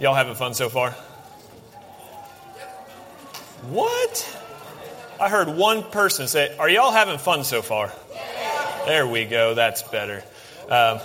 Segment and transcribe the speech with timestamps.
[0.00, 0.92] Y'all having fun so far?
[3.68, 4.38] What?
[5.20, 7.92] I heard one person say, Are y'all having fun so far?
[8.86, 9.52] There we go.
[9.52, 10.24] That's better.
[10.70, 11.00] Um,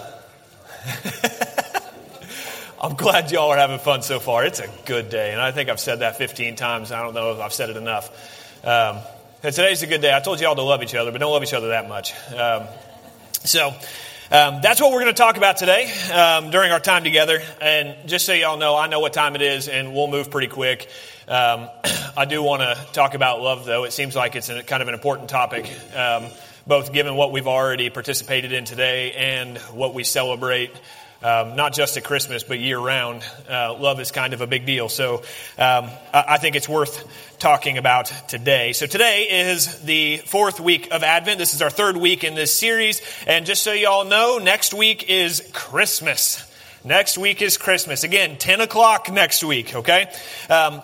[2.82, 4.46] I'm glad y'all are having fun so far.
[4.46, 5.34] It's a good day.
[5.34, 6.94] And I think I've said that 15 times.
[6.94, 8.10] I don't know if I've said it enough.
[8.66, 9.00] Um,
[9.42, 10.16] today's a good day.
[10.16, 12.14] I told you all to love each other, but don't love each other that much.
[12.32, 12.64] Um,
[13.44, 13.74] so,
[14.32, 17.42] um, that's what we're going to talk about today um, during our time together.
[17.62, 20.48] And just so y'all know, I know what time it is, and we'll move pretty
[20.48, 20.90] quick.
[21.28, 21.70] Um,
[22.18, 23.84] I do want to talk about love, though.
[23.84, 26.26] It seems like it's a, kind of an important topic, um,
[26.66, 30.72] both given what we've already participated in today and what we celebrate
[31.24, 33.24] um, not just at Christmas, but year round.
[33.50, 34.90] Uh, love is kind of a big deal.
[34.90, 35.24] So
[35.58, 37.08] um, I, think it's worth
[37.40, 38.74] talking about today.
[38.74, 41.38] So today is the fourth week of Advent.
[41.38, 43.02] This is our third week in this series.
[43.28, 46.46] And just so you all know, next week is Christmas.
[46.84, 48.04] Next week is Christmas.
[48.04, 50.12] Again, 10 o'clock next week, okay?
[50.50, 50.84] Um,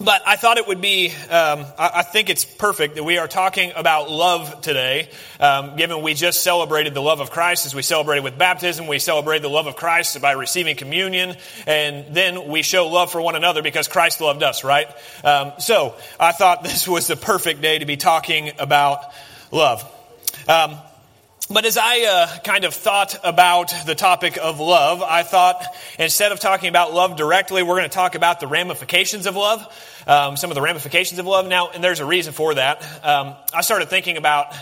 [0.00, 3.72] but I thought it would be, um, I, think it's perfect that we are talking
[3.74, 5.08] about love today,
[5.40, 8.86] um, given we just celebrated the love of Christ as we celebrated with baptism.
[8.86, 13.20] We celebrate the love of Christ by receiving communion, and then we show love for
[13.20, 14.86] one another because Christ loved us, right?
[15.24, 19.00] Um, so I thought this was the perfect day to be talking about
[19.50, 19.84] love.
[21.50, 25.64] But as I uh, kind of thought about the topic of love, I thought
[25.98, 29.66] instead of talking about love directly, we're going to talk about the ramifications of love,
[30.06, 31.48] um, some of the ramifications of love.
[31.48, 32.82] Now, and there's a reason for that.
[33.02, 34.54] Um, I started thinking about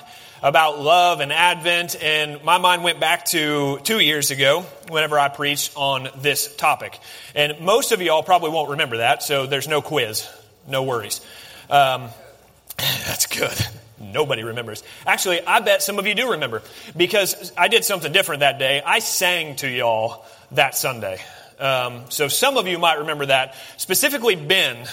[0.45, 5.29] about love and Advent, and my mind went back to two years ago whenever I
[5.29, 7.01] preached on this topic.
[7.35, 10.29] And most of y'all probably won't remember that, so there's no quiz,
[10.69, 11.21] no worries.
[11.69, 12.11] Um,
[12.79, 13.67] that's good.
[14.13, 14.83] Nobody remembers.
[15.07, 16.63] Actually, I bet some of you do remember
[16.97, 18.83] because I did something different that day.
[18.85, 21.21] I sang to y'all that Sunday.
[21.59, 23.55] Um, so some of you might remember that.
[23.77, 24.87] Specifically, Ben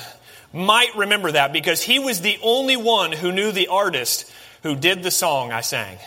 [0.54, 5.04] might remember that because he was the only one who knew the artist who did
[5.04, 5.98] the song I sang.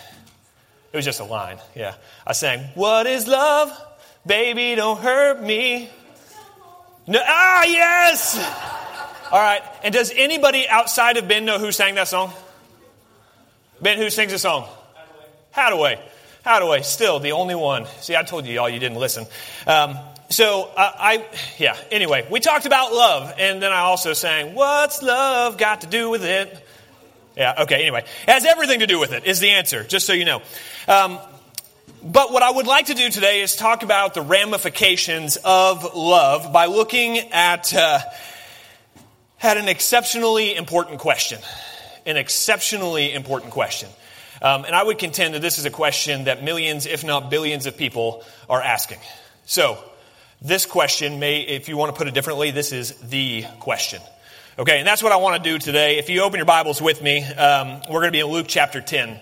[0.93, 1.95] It was just a line, yeah.
[2.27, 3.71] I sang, What is love?
[4.25, 5.91] Baby, don't hurt me.
[7.07, 8.37] No, ah, yes!
[9.31, 9.63] All right.
[9.85, 12.33] And does anybody outside of Ben know who sang that song?
[13.81, 14.69] Ben, who sings a song?
[15.55, 15.99] Hadaway.
[16.45, 17.87] Hadaway, still the only one.
[18.01, 19.27] See, I told you y'all you didn't listen.
[19.67, 19.99] Um,
[20.31, 21.27] so uh, I,
[21.59, 21.77] yeah.
[21.91, 26.09] Anyway, we talked about love, and then I also sang, "What's love got to do
[26.09, 26.67] with it?"
[27.37, 27.63] Yeah.
[27.63, 27.83] Okay.
[27.83, 29.27] Anyway, it has everything to do with it.
[29.27, 29.85] Is the answer?
[29.85, 30.41] Just so you know.
[30.89, 31.19] Um,
[32.03, 36.53] but what I would like to do today is talk about the ramifications of love
[36.53, 37.99] by looking at uh,
[39.43, 41.41] at an exceptionally important question
[42.07, 43.89] an exceptionally important question.
[44.41, 47.67] Um, and I would contend that this is a question that millions, if not billions,
[47.67, 48.99] of people are asking.
[49.45, 49.79] So,
[50.43, 54.01] this question may, if you want to put it differently, this is the question.
[54.59, 55.99] Okay, and that's what I want to do today.
[55.99, 58.81] If you open your Bibles with me, um, we're going to be in Luke chapter
[58.81, 59.19] 10.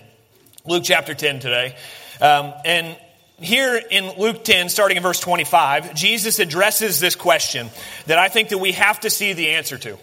[0.65, 1.75] Luke chapter 10 today.
[2.19, 2.97] Um, and
[3.39, 7.69] here in Luke 10, starting in verse 25, Jesus addresses this question
[8.07, 9.97] that I think that we have to see the answer to.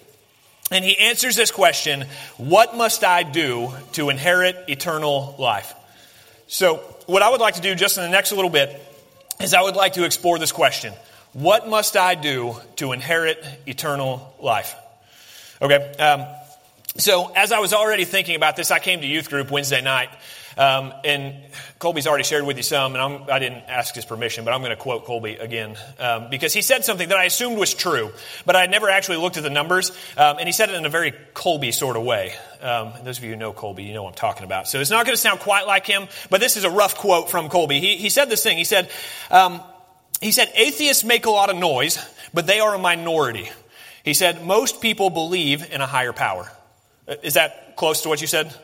[0.72, 2.06] And he answers this question
[2.38, 5.74] What must I do to inherit eternal life?
[6.46, 8.80] So, what I would like to do just in the next little bit
[9.40, 10.94] is I would like to explore this question
[11.34, 14.74] What must I do to inherit eternal life?
[15.60, 15.92] Okay.
[15.98, 16.26] Um,
[16.96, 20.08] so, as I was already thinking about this, I came to youth group Wednesday night.
[20.56, 21.34] Um, and
[21.78, 24.52] Colby's already shared with you some, and I'm, I did not ask his permission, but
[24.52, 27.74] I'm going to quote Colby again um, because he said something that I assumed was
[27.74, 28.12] true,
[28.44, 30.90] but I never actually looked at the numbers, um, and he said it in a
[30.90, 32.34] very Colby sort of way.
[32.60, 34.68] Um, those of you who know Colby, you know what I'm talking about.
[34.68, 37.30] So it's not going to sound quite like him, but this is a rough quote
[37.30, 37.80] from Colby.
[37.80, 38.56] He, he said this thing.
[38.56, 38.90] He said,
[39.30, 39.60] um,
[40.20, 41.98] he said, atheists make a lot of noise,
[42.32, 43.50] but they are a minority.
[44.04, 46.50] He said, most people believe in a higher power.
[47.08, 48.54] Uh, is that close to what you said?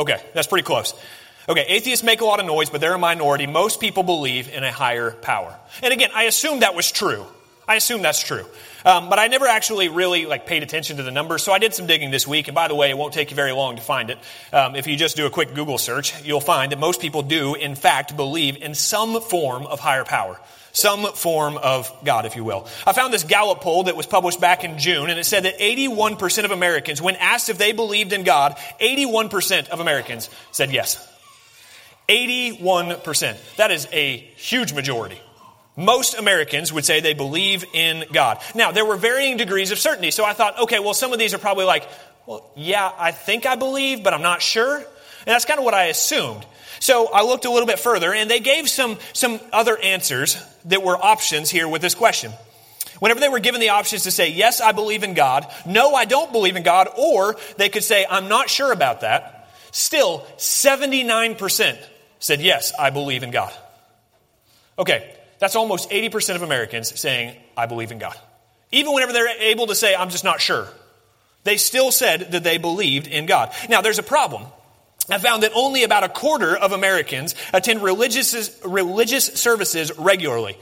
[0.00, 0.94] Okay, that's pretty close.
[1.46, 3.46] Okay, atheists make a lot of noise, but they're a minority.
[3.46, 5.54] Most people believe in a higher power.
[5.82, 7.26] And again, I assume that was true.
[7.68, 8.46] I assume that's true.
[8.86, 11.74] Um, but I never actually really like paid attention to the numbers, so I did
[11.74, 12.48] some digging this week.
[12.48, 14.18] And by the way, it won't take you very long to find it.
[14.54, 17.54] Um, if you just do a quick Google search, you'll find that most people do,
[17.54, 20.40] in fact, believe in some form of higher power.
[20.72, 22.66] Some form of God, if you will.
[22.86, 25.58] I found this Gallup poll that was published back in June, and it said that
[25.58, 31.06] 81% of Americans, when asked if they believed in God, 81% of Americans said yes.
[32.08, 33.56] 81%.
[33.56, 35.20] That is a huge majority.
[35.76, 38.38] Most Americans would say they believe in God.
[38.54, 41.32] Now, there were varying degrees of certainty, so I thought, okay, well, some of these
[41.34, 41.88] are probably like,
[42.26, 44.84] well, yeah, I think I believe, but I'm not sure.
[45.26, 46.46] And that's kind of what I assumed.
[46.80, 50.82] So I looked a little bit further, and they gave some, some other answers that
[50.82, 52.32] were options here with this question.
[53.00, 56.04] Whenever they were given the options to say, Yes, I believe in God, No, I
[56.04, 61.78] don't believe in God, or they could say, I'm not sure about that, still 79%
[62.18, 63.52] said, Yes, I believe in God.
[64.78, 68.16] Okay, that's almost 80% of Americans saying, I believe in God.
[68.72, 70.68] Even whenever they're able to say, I'm just not sure,
[71.44, 73.52] they still said that they believed in God.
[73.68, 74.44] Now, there's a problem.
[75.12, 80.58] I found that only about a quarter of Americans attend religious, religious services regularly.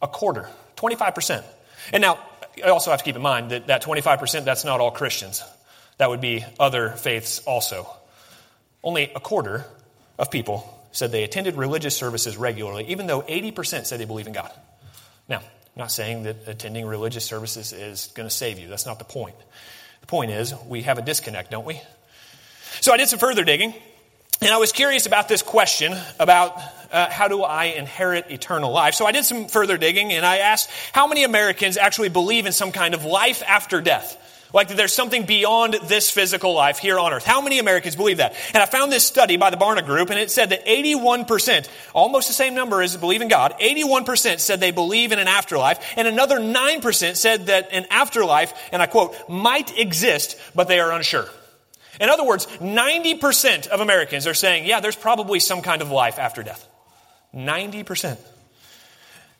[0.00, 1.44] A quarter, 25%.
[1.92, 2.18] And now,
[2.64, 5.42] I also have to keep in mind that that 25%, that's not all Christians.
[5.98, 7.88] That would be other faiths also.
[8.82, 9.64] Only a quarter
[10.18, 14.32] of people said they attended religious services regularly, even though 80% said they believe in
[14.32, 14.52] God.
[15.28, 15.44] Now, I'm
[15.76, 18.68] not saying that attending religious services is going to save you.
[18.68, 19.36] That's not the point.
[20.00, 21.80] The point is, we have a disconnect, don't we?
[22.80, 23.74] So I did some further digging,
[24.40, 26.56] and I was curious about this question about
[26.92, 28.94] uh, how do I inherit eternal life.
[28.94, 32.52] So I did some further digging, and I asked how many Americans actually believe in
[32.52, 34.16] some kind of life after death.
[34.54, 37.24] Like that there's something beyond this physical life here on earth.
[37.24, 38.34] How many Americans believe that?
[38.54, 42.28] And I found this study by the Barna Group, and it said that 81%, almost
[42.28, 46.08] the same number as believe in God, 81% said they believe in an afterlife, and
[46.08, 51.28] another 9% said that an afterlife, and I quote, might exist, but they are unsure.
[52.00, 56.18] In other words, 90% of Americans are saying, yeah, there's probably some kind of life
[56.18, 56.66] after death.
[57.34, 58.18] 90%.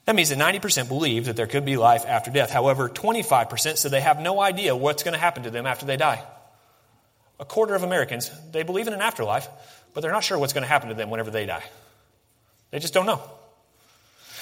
[0.06, 2.50] That means that 90% believe that there could be life after death.
[2.50, 5.96] However, 25% said they have no idea what's going to happen to them after they
[5.96, 6.24] die.
[7.38, 9.48] A quarter of Americans, they believe in an afterlife,
[9.94, 11.62] but they're not sure what's going to happen to them whenever they die.
[12.70, 13.22] They just don't know.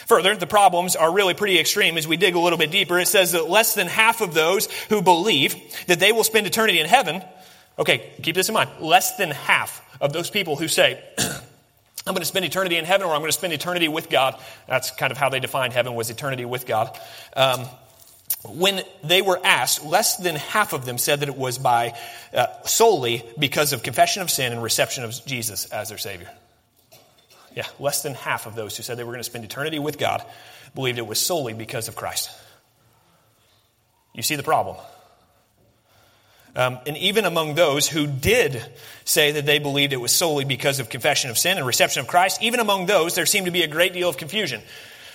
[0.07, 2.97] Further, the problems are really pretty extreme as we dig a little bit deeper.
[2.99, 5.57] It says that less than half of those who believe
[5.89, 7.23] that they will spend eternity in heaven,
[7.79, 12.23] okay, keep this in mind, less than half of those people who say, I'm going
[12.23, 14.41] to spend eternity in heaven or I'm going to spend eternity with God.
[14.69, 16.99] That's kind of how they defined heaven was eternity with God.
[17.35, 17.67] Um,
[18.45, 21.95] when they were asked, less than half of them said that it was by
[22.33, 26.31] uh, solely because of confession of sin and reception of Jesus as their Savior.
[27.57, 29.99] Yeah, less than half of those who said they were going to spend eternity with
[29.99, 30.25] God
[30.75, 32.31] believed it was solely because of Christ.
[34.15, 34.77] You see the problem.
[36.57, 38.65] Um, and even among those who did
[39.05, 42.07] say that they believed it was solely because of confession of sin and reception of
[42.07, 44.63] Christ, even among those, there seemed to be a great deal of confusion.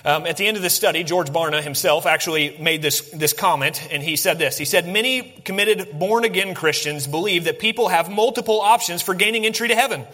[0.04, 3.86] Um, at the end of this study, George Barna himself actually made this, this comment,
[3.90, 4.56] and he said this.
[4.56, 9.44] He said, Many committed born again Christians believe that people have multiple options for gaining
[9.44, 10.04] entry to heaven.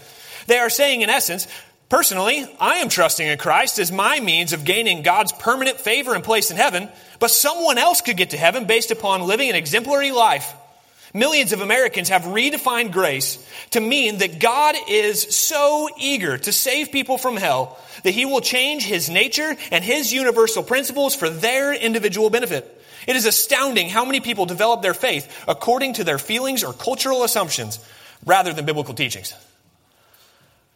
[0.47, 1.47] They are saying, in essence,
[1.91, 6.23] Personally, I am trusting in Christ as my means of gaining God's permanent favor and
[6.23, 10.13] place in heaven, but someone else could get to heaven based upon living an exemplary
[10.13, 10.53] life
[11.15, 13.39] Millions of Americans have redefined grace
[13.71, 18.41] to mean that God is so eager to save people from hell that he will
[18.41, 22.75] change his nature and his universal principles for their individual benefit.
[23.07, 27.25] It is astounding how many people develop their faith according to their feelings or cultural
[27.25, 27.79] assumptions
[28.27, 29.33] rather than biblical teachings.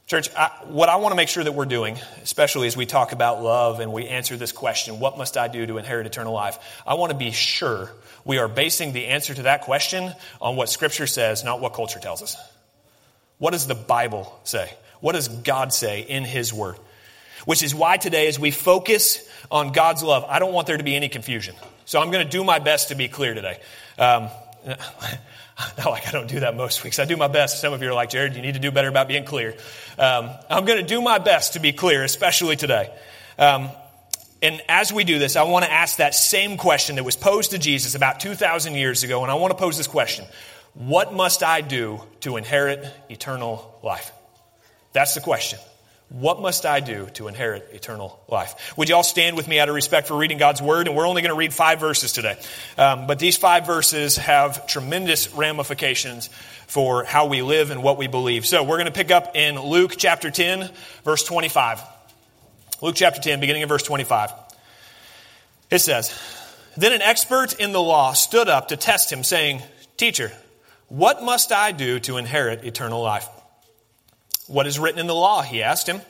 [0.07, 3.13] Church, I, what I want to make sure that we're doing, especially as we talk
[3.13, 6.59] about love and we answer this question, what must I do to inherit eternal life?
[6.87, 7.91] I want to be sure
[8.25, 11.99] we are basing the answer to that question on what Scripture says, not what culture
[11.99, 12.37] tells us.
[13.39, 14.73] What does the Bible say?
[15.01, 16.77] What does God say in His Word?
[17.45, 20.85] Which is why today, as we focus on God's love, I don't want there to
[20.85, 21.56] be any confusion.
[21.85, 23.59] So I'm going to do my best to be clear today.
[23.99, 24.29] Um,
[25.79, 26.99] not like I don't do that most weeks.
[26.99, 27.61] I do my best.
[27.61, 29.55] Some of you are like, Jared, you need to do better about being clear.
[29.99, 32.93] Um, I'm going to do my best to be clear, especially today.
[33.39, 33.71] Um,
[34.43, 37.53] and as we do this, I want to ask that same question that was posed
[37.53, 39.23] to Jesus about 2,000 years ago.
[39.23, 40.25] And I want to pose this question
[40.75, 44.11] What must I do to inherit eternal life?
[44.93, 45.59] That's the question.
[46.13, 48.75] What must I do to inherit eternal life?
[48.77, 50.87] Would you all stand with me out of respect for reading God's word?
[50.87, 52.37] And we're only going to read five verses today.
[52.77, 56.29] Um, but these five verses have tremendous ramifications
[56.67, 58.45] for how we live and what we believe.
[58.45, 60.71] So we're going to pick up in Luke chapter 10,
[61.03, 61.81] verse 25.
[62.83, 64.33] Luke chapter 10, beginning of verse 25.
[65.71, 66.15] It says,
[66.77, 69.63] Then an expert in the law stood up to test him, saying,
[69.97, 70.31] Teacher,
[70.89, 73.27] what must I do to inherit eternal life?
[74.46, 75.43] What is written in the law?
[75.43, 76.01] He asked him.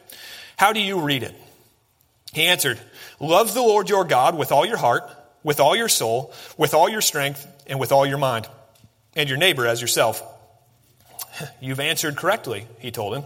[0.57, 1.35] How do you read it?
[2.33, 2.81] He answered,
[3.21, 5.11] Love the Lord your God with all your heart,
[5.43, 8.49] with all your soul, with all your strength, and with all your mind,
[9.15, 10.23] and your neighbor as yourself.
[11.61, 13.25] You've answered correctly, he told him.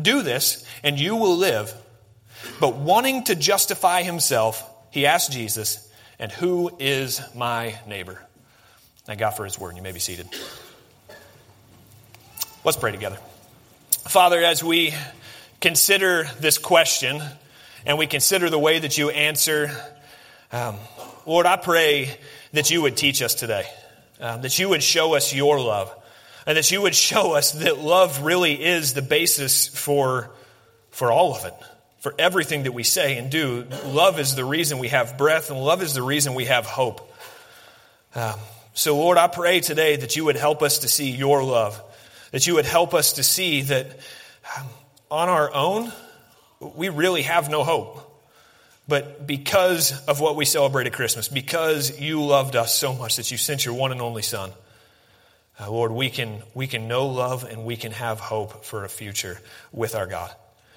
[0.00, 1.72] Do this, and you will live.
[2.60, 8.20] But wanting to justify himself, he asked Jesus, And who is my neighbor?
[9.04, 9.76] Thank God for his word.
[9.76, 10.28] You may be seated.
[12.64, 13.18] Let's pray together.
[14.08, 14.94] Father, as we
[15.60, 17.20] consider this question
[17.84, 19.70] and we consider the way that you answer,
[20.52, 20.76] um,
[21.26, 22.16] Lord, I pray
[22.52, 23.66] that you would teach us today,
[24.20, 25.92] um, that you would show us your love,
[26.46, 30.30] and that you would show us that love really is the basis for,
[30.90, 31.54] for all of it,
[31.98, 33.66] for everything that we say and do.
[33.86, 37.12] Love is the reason we have breath, and love is the reason we have hope.
[38.14, 38.38] Um,
[38.72, 41.82] so, Lord, I pray today that you would help us to see your love,
[42.32, 43.86] that you would help us to see that
[44.58, 44.66] um,
[45.10, 45.92] on our own,
[46.60, 48.02] we really have no hope.
[48.88, 53.30] But because of what we celebrate at Christmas, because you loved us so much that
[53.30, 54.52] you sent your one and only Son,
[55.58, 58.88] uh, Lord, we can, we can know love and we can have hope for a
[58.88, 59.40] future
[59.72, 60.30] with our God.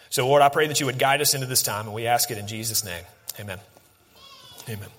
[0.09, 2.31] So, Lord, I pray that you would guide us into this time, and we ask
[2.31, 3.03] it in Jesus' name.
[3.39, 3.59] Amen.
[4.67, 4.89] Amen.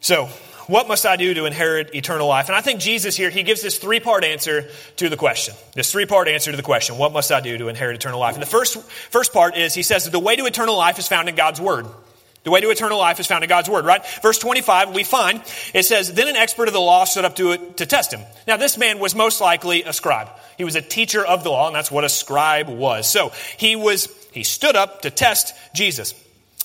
[0.00, 0.28] So,
[0.66, 2.48] what must I do to inherit eternal life?
[2.48, 5.54] And I think Jesus here, he gives this three part answer to the question.
[5.74, 8.34] This three part answer to the question, what must I do to inherit eternal life?
[8.34, 11.08] And the first, first part is he says that the way to eternal life is
[11.08, 11.86] found in God's Word.
[12.44, 14.04] The way to eternal life is found in God's Word, right?
[14.20, 15.42] Verse 25, we find,
[15.74, 18.20] it says, Then an expert of the law stood up to, it, to test him.
[18.48, 20.28] Now, this man was most likely a scribe.
[20.58, 23.08] He was a teacher of the law, and that's what a scribe was.
[23.08, 26.14] So, he was, he stood up to test Jesus.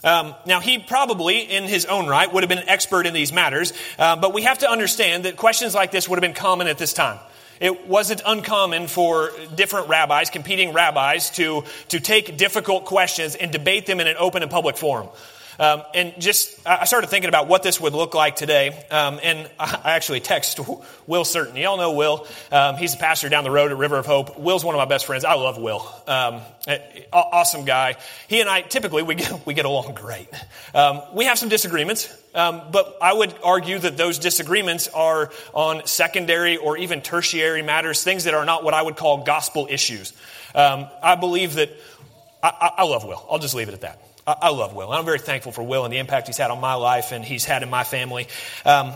[0.03, 3.33] Um, now, he probably, in his own right, would have been an expert in these
[3.33, 6.67] matters, uh, but we have to understand that questions like this would have been common
[6.67, 7.19] at this time.
[7.59, 13.87] It wasn't uncommon for different rabbis, competing rabbis, to, to take difficult questions and debate
[13.87, 15.07] them in an open and public forum.
[15.59, 18.69] Um, and just, I started thinking about what this would look like today.
[18.91, 20.59] Um, and I actually text
[21.07, 21.55] Will Certain.
[21.55, 22.27] Y'all know Will.
[22.51, 24.37] Um, he's a pastor down the road at River of Hope.
[24.37, 25.25] Will's one of my best friends.
[25.25, 25.87] I love Will.
[26.07, 26.41] Um,
[27.11, 27.95] awesome guy.
[28.27, 30.27] He and I typically we get, we get along great.
[30.73, 35.85] Um, we have some disagreements, um, but I would argue that those disagreements are on
[35.87, 40.13] secondary or even tertiary matters, things that are not what I would call gospel issues.
[40.53, 41.69] I believe that
[42.43, 43.25] I, I love Will.
[43.29, 44.01] I'll just leave it at that.
[44.27, 44.91] I, love Will.
[44.91, 47.45] I'm very thankful for Will and the impact he's had on my life and he's
[47.45, 48.27] had in my family.
[48.65, 48.93] Um,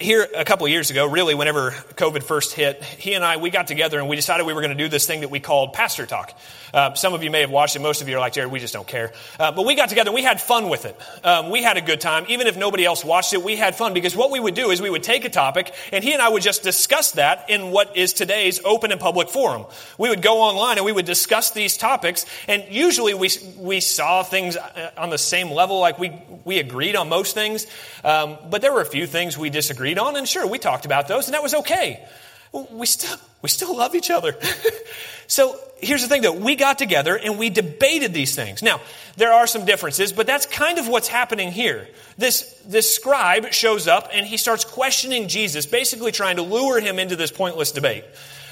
[0.00, 3.66] here a couple years ago, really, whenever COVID first hit, he and I, we got
[3.66, 6.06] together and we decided we were going to do this thing that we called Pastor
[6.06, 6.32] Talk.
[6.72, 7.80] Uh, some of you may have watched it.
[7.80, 9.12] Most of you are like, Jared, we just don't care.
[9.38, 10.96] Uh, but we got together we had fun with it.
[11.24, 12.24] Um, we had a good time.
[12.28, 14.80] Even if nobody else watched it, we had fun because what we would do is
[14.80, 17.96] we would take a topic and he and I would just discuss that in what
[17.96, 19.66] is today's open and public forum.
[19.98, 24.22] We would go online and we would discuss these topics and usually we, we saw
[24.22, 26.12] things uh, on the same level, like we,
[26.44, 27.66] we agreed on most things.
[28.04, 31.08] Um, but there were a few things we disagreed on, and sure, we talked about
[31.08, 32.06] those, and that was okay.
[32.52, 34.36] We still, we still love each other.
[35.26, 38.62] so here's the thing though, we got together and we debated these things.
[38.62, 38.80] Now,
[39.16, 41.88] there are some differences, but that's kind of what's happening here.
[42.16, 46.98] This, this scribe shows up and he starts questioning Jesus, basically trying to lure him
[46.98, 48.04] into this pointless debate.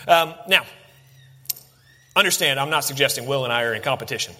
[0.06, 0.64] Um, now,
[2.14, 4.34] understand, I'm not suggesting Will and I are in competition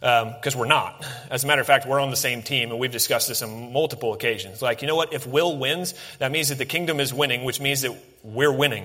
[0.00, 1.04] because um, we're not.
[1.30, 3.72] As a matter of fact, we're on the same team, and we've discussed this on
[3.72, 4.62] multiple occasions.
[4.62, 5.12] Like, you know what?
[5.12, 8.84] If Will wins, that means that the kingdom is winning, which means that we're winning.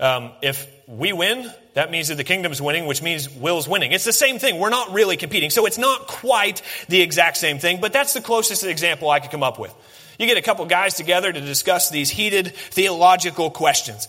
[0.00, 3.92] Um, if we win, that means that the kingdom's winning, which means Will's winning.
[3.92, 4.58] It's the same thing.
[4.58, 5.50] We're not really competing.
[5.50, 9.30] So it's not quite the exact same thing, but that's the closest example I could
[9.30, 9.72] come up with.
[10.18, 14.08] You get a couple guys together to discuss these heated theological questions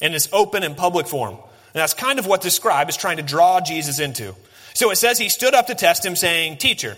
[0.00, 1.34] in this open and public forum.
[1.34, 4.34] And that's kind of what this scribe is trying to draw Jesus into.
[4.74, 6.96] So it says he stood up to test him, saying, Teacher,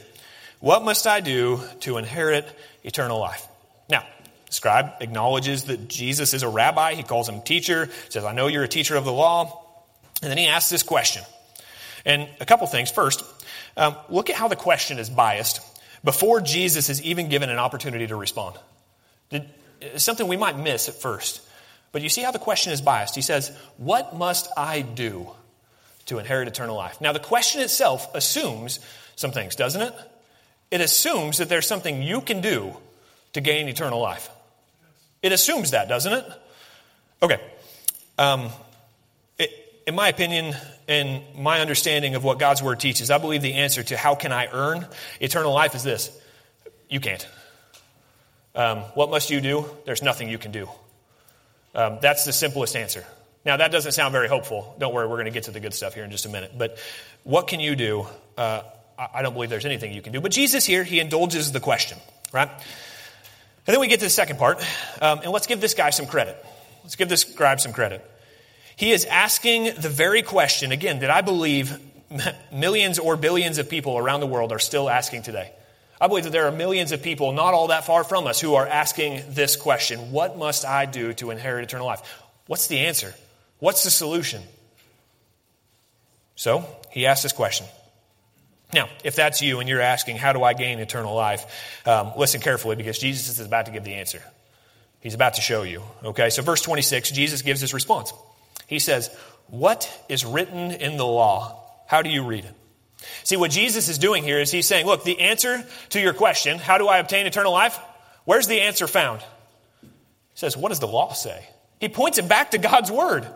[0.60, 2.46] what must I do to inherit
[2.82, 3.46] eternal life?
[3.88, 4.04] Now,
[4.46, 6.94] the scribe acknowledges that Jesus is a rabbi.
[6.94, 9.62] He calls him teacher, says, I know you're a teacher of the law.
[10.22, 11.22] And then he asks this question.
[12.06, 12.90] And a couple things.
[12.90, 13.24] First,
[13.76, 15.60] um, look at how the question is biased
[16.02, 18.56] before Jesus is even given an opportunity to respond.
[19.30, 19.48] Did,
[19.96, 21.40] something we might miss at first.
[21.92, 23.14] But you see how the question is biased.
[23.14, 25.30] He says, What must I do
[26.06, 27.00] to inherit eternal life.
[27.00, 28.80] Now, the question itself assumes
[29.16, 29.94] some things, doesn't it?
[30.70, 32.76] It assumes that there's something you can do
[33.32, 34.28] to gain eternal life.
[35.22, 36.24] It assumes that, doesn't it?
[37.22, 37.40] Okay.
[38.18, 38.50] Um,
[39.38, 39.50] it,
[39.86, 40.54] in my opinion,
[40.88, 44.32] and my understanding of what God's Word teaches, I believe the answer to how can
[44.32, 44.86] I earn
[45.20, 46.10] eternal life is this
[46.88, 47.26] you can't.
[48.54, 49.66] Um, what must you do?
[49.84, 50.68] There's nothing you can do.
[51.74, 53.04] Um, that's the simplest answer.
[53.44, 54.74] Now, that doesn't sound very hopeful.
[54.78, 56.52] Don't worry, we're going to get to the good stuff here in just a minute.
[56.56, 56.78] But
[57.24, 58.06] what can you do?
[58.38, 58.62] Uh,
[58.98, 60.20] I don't believe there's anything you can do.
[60.20, 61.98] But Jesus here, he indulges the question,
[62.32, 62.48] right?
[62.48, 64.58] And then we get to the second part.
[65.00, 66.42] Um, and let's give this guy some credit.
[66.82, 68.08] Let's give this scribe some credit.
[68.76, 71.78] He is asking the very question, again, that I believe
[72.52, 75.50] millions or billions of people around the world are still asking today.
[76.00, 78.54] I believe that there are millions of people not all that far from us who
[78.54, 82.02] are asking this question What must I do to inherit eternal life?
[82.46, 83.14] What's the answer?
[83.58, 84.42] What's the solution?
[86.36, 87.66] So he asked this question.
[88.72, 91.44] Now, if that's you and you're asking, how do I gain eternal life?
[91.86, 94.20] Um, listen carefully because Jesus is about to give the answer.
[95.00, 95.82] He's about to show you.
[96.02, 98.12] Okay, so verse 26, Jesus gives his response.
[98.66, 99.10] He says,
[99.48, 101.62] What is written in the law?
[101.86, 102.54] How do you read it?
[103.22, 106.58] See, what Jesus is doing here is he's saying, Look, the answer to your question,
[106.58, 107.78] how do I obtain eternal life?
[108.24, 109.20] Where's the answer found?
[109.82, 109.88] He
[110.34, 111.46] says, What does the law say?
[111.80, 113.26] He points it back to God's word.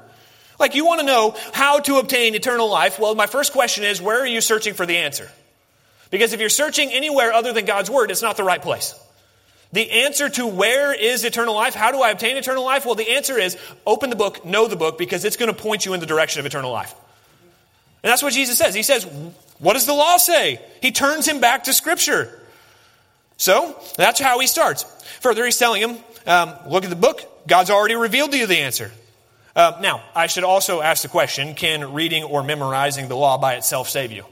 [0.58, 2.98] Like, you want to know how to obtain eternal life?
[2.98, 5.30] Well, my first question is, where are you searching for the answer?
[6.10, 8.94] Because if you're searching anywhere other than God's word, it's not the right place.
[9.72, 11.74] The answer to where is eternal life?
[11.74, 12.86] How do I obtain eternal life?
[12.86, 15.84] Well, the answer is open the book, know the book, because it's going to point
[15.84, 16.94] you in the direction of eternal life.
[18.02, 18.74] And that's what Jesus says.
[18.74, 19.04] He says,
[19.58, 20.60] What does the law say?
[20.80, 22.40] He turns him back to Scripture.
[23.36, 24.84] So, that's how he starts.
[25.20, 27.22] Further, he's telling him, um, Look at the book.
[27.46, 28.90] God's already revealed to you the answer.
[29.58, 33.54] Uh, now, I should also ask the question can reading or memorizing the law by
[33.54, 34.24] itself save you?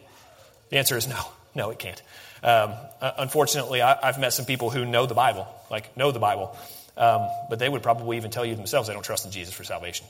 [0.68, 1.18] The answer is no.
[1.52, 2.00] No, it can't.
[2.44, 6.20] Um, uh, unfortunately, I, have met some people who know the Bible, like know the
[6.20, 6.56] Bible,
[6.96, 9.64] um, but they would probably even tell you themselves they don't trust in Jesus for
[9.64, 10.06] salvation.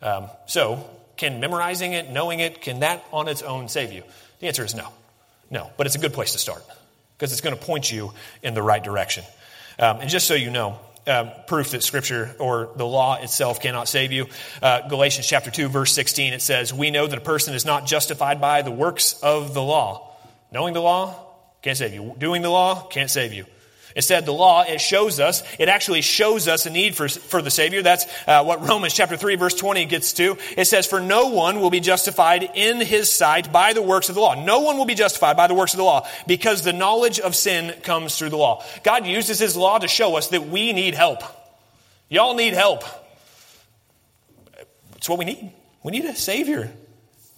[0.00, 4.04] Um, so, can memorizing it, knowing it, can that on its own save you?
[4.40, 4.88] The answer is no.
[5.50, 6.64] No, but it's a good place to start
[7.18, 9.24] because it's going to point you in the right direction.
[9.78, 13.88] Um, and just so you know, um, proof that Scripture or the law itself cannot
[13.88, 14.26] save you.
[14.60, 17.86] Uh, Galatians chapter 2, verse 16, it says, We know that a person is not
[17.86, 20.16] justified by the works of the law.
[20.52, 21.26] Knowing the law
[21.62, 22.14] can't save you.
[22.18, 23.46] Doing the law can't save you.
[23.96, 27.50] Instead, the law, it shows us, it actually shows us a need for, for the
[27.50, 27.80] Savior.
[27.80, 30.36] That's uh, what Romans chapter 3 verse 20 gets to.
[30.54, 34.14] It says, For no one will be justified in his sight by the works of
[34.14, 34.34] the law.
[34.44, 37.34] No one will be justified by the works of the law because the knowledge of
[37.34, 38.62] sin comes through the law.
[38.82, 41.22] God uses his law to show us that we need help.
[42.10, 42.84] Y'all need help.
[44.96, 45.52] It's what we need.
[45.82, 46.70] We need a Savior.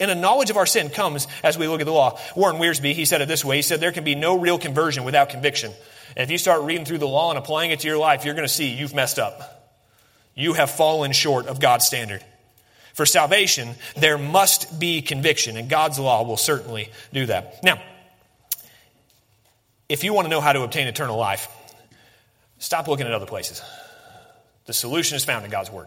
[0.00, 2.18] And a knowledge of our sin comes as we look at the law.
[2.34, 3.56] Warren Wiersbe, he said it this way.
[3.56, 5.72] He said, There can be no real conversion without conviction.
[6.18, 8.34] And if you start reading through the law and applying it to your life, you're
[8.34, 9.54] going to see you've messed up.
[10.34, 12.25] You have fallen short of God's standard.
[12.95, 17.62] For salvation, there must be conviction, and God's law will certainly do that.
[17.62, 17.80] Now,
[19.88, 21.49] if you want to know how to obtain eternal life,
[22.58, 23.62] stop looking at other places.
[24.66, 25.86] The solution is found in God's Word.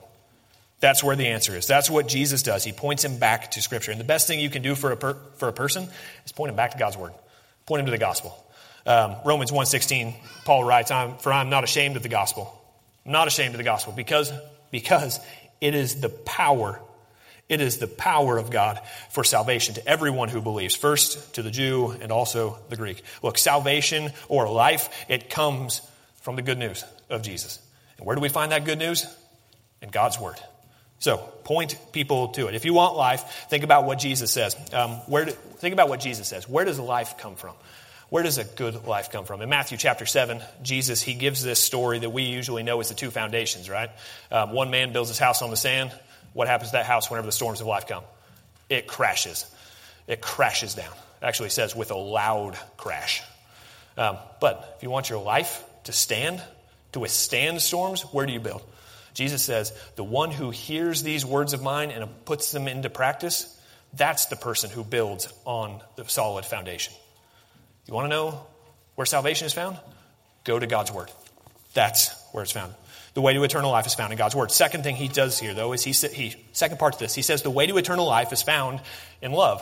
[0.80, 1.68] That's where the answer is.
[1.68, 2.64] That's what Jesus does.
[2.64, 3.92] He points him back to Scripture.
[3.92, 5.90] And the best thing you can do for a, per, for a person
[6.26, 7.12] is point him back to God's Word,
[7.66, 8.34] point him to the gospel.
[8.86, 10.16] Um, Romans 1.16,
[10.46, 12.58] Paul writes, I'm, For I'm not ashamed of the gospel.
[13.06, 14.32] I'm not ashamed of the gospel because,
[14.72, 15.20] because
[15.60, 16.80] it is the power,
[17.50, 18.80] it is the power of God
[19.12, 23.04] for salvation to everyone who believes, first to the Jew and also the Greek.
[23.22, 25.82] Look, salvation or life, it comes
[26.22, 27.60] from the good news of Jesus.
[27.98, 29.06] And where do we find that good news?
[29.82, 30.40] In God's Word.
[31.00, 32.54] So, point people to it.
[32.54, 34.56] If you want life, think about what Jesus says.
[34.72, 36.48] Um, where do, think about what Jesus says.
[36.48, 37.56] Where does life come from?
[38.12, 39.42] Where does a good life come from?
[39.42, 42.94] In Matthew chapter 7, Jesus, he gives this story that we usually know as the
[42.94, 43.90] two foundations, right?
[44.30, 45.94] Um, one man builds his house on the sand.
[46.34, 48.04] What happens to that house whenever the storms of life come?
[48.70, 49.50] It crashes.
[50.08, 50.92] It crashes down.
[51.22, 53.24] Actually says with a loud crash.
[53.98, 56.44] Um, but if you want your life to stand,
[56.92, 58.62] to withstand storms, where do you build?
[59.14, 63.58] Jesus says, the one who hears these words of mine and puts them into practice,
[63.94, 66.94] that's the person who builds on the solid foundation.
[67.92, 68.40] You want to know
[68.96, 69.78] where salvation is found?
[70.46, 71.12] Go to God's Word.
[71.74, 72.74] That's where it's found.
[73.16, 74.50] The way to eternal life is found in God's Word.
[74.50, 77.42] Second thing he does here, though, is he, he second part to this, he says
[77.42, 78.80] the way to eternal life is found
[79.22, 79.62] in love.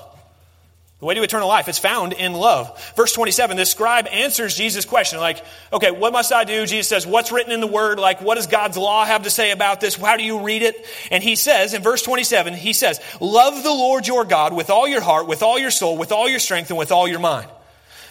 [1.00, 2.94] The way to eternal life is found in love.
[2.96, 6.68] Verse 27, this scribe answers Jesus' question, like, okay, what must I do?
[6.68, 7.98] Jesus says, what's written in the word?
[7.98, 9.96] Like, what does God's law have to say about this?
[9.96, 10.86] How do you read it?
[11.10, 14.88] And he says, in verse 27, he says, love the Lord your God with all
[14.88, 17.50] your heart, with all your soul, with all your strength, and with all your mind.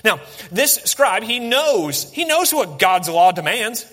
[0.04, 3.84] Now, this scribe, he knows, he knows what God's law demands.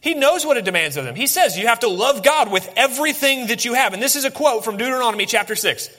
[0.00, 1.16] He knows what it demands of them.
[1.16, 3.92] He says you have to love God with everything that you have.
[3.92, 5.90] And this is a quote from Deuteronomy chapter 6.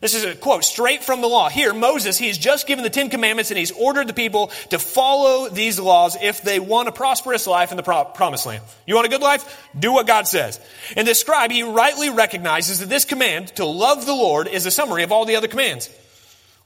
[0.00, 1.48] This is a quote straight from the law.
[1.48, 5.48] Here, Moses, he's just given the Ten Commandments and he's ordered the people to follow
[5.48, 8.62] these laws if they want a prosperous life in the pro- promised land.
[8.86, 9.68] You want a good life?
[9.78, 10.60] Do what God says.
[10.96, 14.70] And this scribe, he rightly recognizes that this command to love the Lord is a
[14.70, 15.88] summary of all the other commands.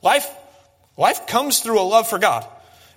[0.03, 0.29] Life
[0.97, 2.47] Life comes through a love for God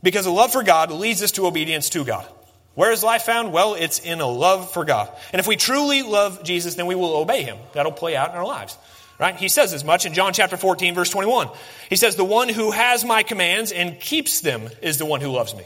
[0.01, 2.27] because a love for God leads us to obedience to God.
[2.75, 3.53] Where is life found?
[3.53, 5.11] Well, it's in a love for God.
[5.31, 7.57] And if we truly love Jesus, then we will obey him.
[7.73, 8.77] That'll play out in our lives.
[9.19, 9.35] Right?
[9.35, 11.49] He says as much in John chapter 14 verse 21.
[11.89, 15.29] He says, the one who has my commands and keeps them is the one who
[15.29, 15.63] loves me.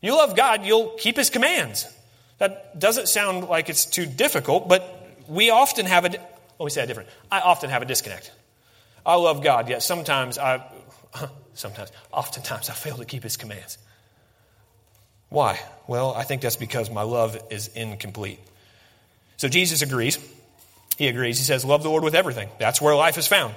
[0.00, 1.86] You love God, you'll keep his commands.
[2.38, 6.22] That doesn't sound like it's too difficult, but we often have a, oh,
[6.60, 7.10] let me say it different.
[7.30, 8.32] I often have a disconnect.
[9.04, 10.64] I love God, yet sometimes I,
[11.14, 11.26] Uh-huh.
[11.54, 13.78] sometimes, oftentimes, I fail to keep his commands.
[15.28, 15.60] Why?
[15.86, 18.40] Well, I think that's because my love is incomplete.
[19.36, 20.18] So Jesus agrees.
[20.98, 21.38] He agrees.
[21.38, 22.48] He says, Love the Lord with everything.
[22.58, 23.54] That's where life is found.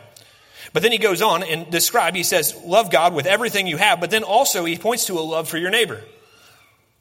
[0.71, 3.99] But then he goes on and describe, he says, Love God with everything you have,
[3.99, 6.01] but then also he points to a love for your neighbor.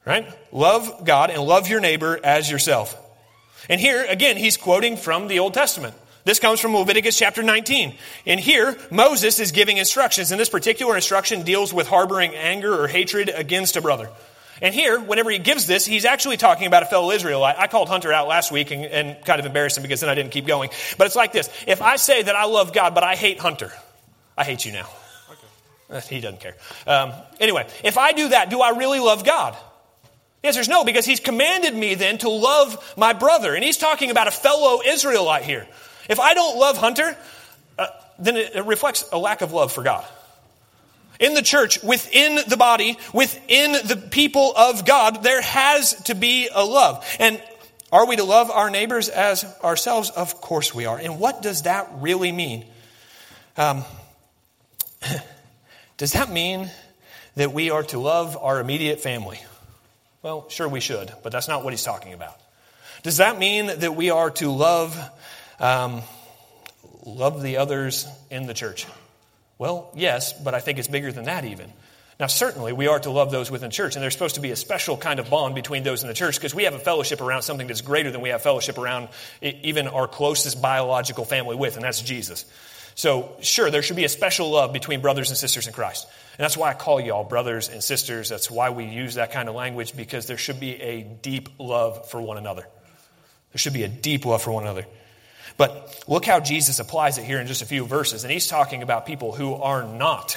[0.04, 0.26] Right?
[0.50, 2.98] Love God and love your neighbor as yourself.
[3.68, 5.94] And here, again, he's quoting from the Old Testament.
[6.24, 7.96] This comes from Leviticus chapter 19.
[8.26, 12.86] And here, Moses is giving instructions, and this particular instruction deals with harboring anger or
[12.86, 14.08] hatred against a brother.
[14.60, 17.56] And here, whenever he gives this, he's actually talking about a fellow Israelite.
[17.58, 20.14] I called Hunter out last week and, and kind of embarrassed him because then I
[20.14, 20.70] didn't keep going.
[20.96, 23.72] But it's like this If I say that I love God, but I hate Hunter,
[24.38, 24.88] I hate you now.
[25.90, 26.14] Okay.
[26.14, 26.54] He doesn't care.
[26.86, 29.56] Um, anyway, if I do that, do I really love God?
[30.42, 33.54] The answer is no, because he's commanded me then to love my brother.
[33.54, 35.66] And he's talking about a fellow Israelite here.
[36.08, 37.16] If I don't love Hunter,
[37.78, 37.86] uh,
[38.18, 40.04] then it, it reflects a lack of love for God.
[41.20, 46.48] In the church, within the body, within the people of God, there has to be
[46.52, 47.06] a love.
[47.20, 47.40] And
[47.92, 50.10] are we to love our neighbors as ourselves?
[50.10, 50.98] Of course we are.
[50.98, 52.64] And what does that really mean?
[53.56, 53.84] Um,
[55.98, 56.70] does that mean
[57.36, 59.40] that we are to love our immediate family?
[60.22, 62.40] Well, sure we should, but that's not what he's talking about.
[63.02, 64.96] Does that mean that we are to love
[65.62, 66.02] um,
[67.06, 68.86] love the others in the church?
[69.58, 71.72] Well, yes, but I think it's bigger than that even.
[72.20, 74.56] Now, certainly, we are to love those within church, and there's supposed to be a
[74.56, 77.42] special kind of bond between those in the church because we have a fellowship around
[77.42, 79.08] something that's greater than we have fellowship around
[79.40, 82.44] even our closest biological family with, and that's Jesus.
[82.94, 86.06] So, sure, there should be a special love between brothers and sisters in Christ.
[86.38, 88.28] And that's why I call you all brothers and sisters.
[88.28, 92.10] That's why we use that kind of language because there should be a deep love
[92.10, 92.62] for one another.
[92.62, 94.86] There should be a deep love for one another.
[95.62, 98.24] But look how Jesus applies it here in just a few verses.
[98.24, 100.36] And he's talking about people who are not.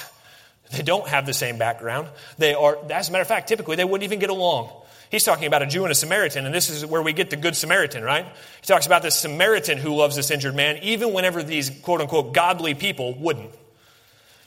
[0.70, 2.06] They don't have the same background.
[2.38, 4.70] They are, as a matter of fact, typically they wouldn't even get along.
[5.10, 7.36] He's talking about a Jew and a Samaritan, and this is where we get the
[7.36, 8.24] Good Samaritan, right?
[8.24, 12.32] He talks about this Samaritan who loves this injured man, even whenever these quote unquote
[12.32, 13.52] godly people wouldn't.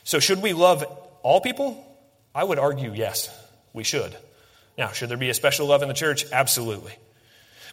[0.06, 0.84] So, should we love
[1.24, 1.86] all people?
[2.34, 3.30] I would argue yes,
[3.74, 4.16] we should.
[4.78, 6.26] Now, should there be a special love in the church?
[6.32, 6.94] Absolutely.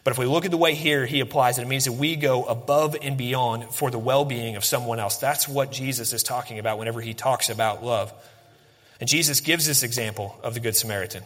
[0.07, 2.15] But if we look at the way here he applies it, it means that we
[2.15, 5.17] go above and beyond for the well being of someone else.
[5.17, 8.13] That's what Jesus is talking about whenever he talks about love.
[9.01, 11.23] And Jesus gives this example of the Good Samaritan.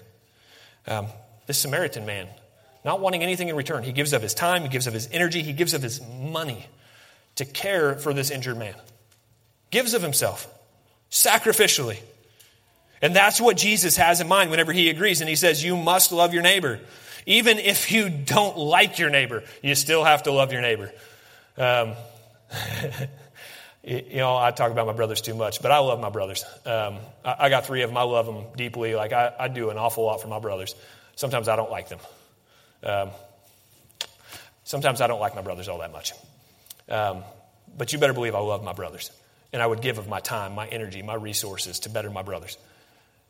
[0.87, 1.05] Um,
[1.45, 2.27] this Samaritan man,
[2.83, 5.43] not wanting anything in return, he gives of his time, he gives of his energy,
[5.43, 6.65] he gives of his money
[7.35, 8.73] to care for this injured man.
[9.69, 10.51] Gives of himself
[11.11, 11.99] sacrificially.
[12.99, 16.11] And that's what Jesus has in mind whenever he agrees and he says, You must
[16.11, 16.79] love your neighbor.
[17.25, 20.91] Even if you don't like your neighbor, you still have to love your neighbor.
[21.57, 21.93] Um,
[23.83, 26.43] you know, I talk about my brothers too much, but I love my brothers.
[26.65, 27.97] Um, I, I, got three of them.
[27.97, 28.95] I love them deeply.
[28.95, 30.75] Like, I, I, do an awful lot for my brothers.
[31.15, 31.99] Sometimes I don't like them.
[32.83, 33.09] Um,
[34.63, 36.13] sometimes I don't like my brothers all that much.
[36.89, 37.23] Um,
[37.77, 39.11] but you better believe I love my brothers.
[39.53, 42.57] And I would give of my time, my energy, my resources to better my brothers.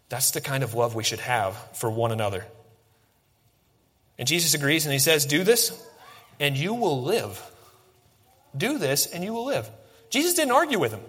[0.09, 2.45] That's the kind of love we should have for one another.
[4.17, 5.71] And Jesus agrees and he says, Do this
[6.39, 7.41] and you will live.
[8.55, 9.69] Do this and you will live.
[10.09, 11.01] Jesus didn't argue with him.